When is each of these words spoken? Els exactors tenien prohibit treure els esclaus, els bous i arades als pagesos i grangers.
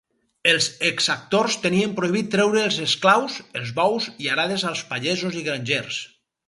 Els 0.51 0.69
exactors 0.89 1.57
tenien 1.65 1.93
prohibit 2.01 2.31
treure 2.37 2.63
els 2.71 2.81
esclaus, 2.87 3.39
els 3.61 3.77
bous 3.83 4.09
i 4.27 4.35
arades 4.39 4.69
als 4.73 4.87
pagesos 4.95 5.41
i 5.43 5.51
grangers. 5.53 6.07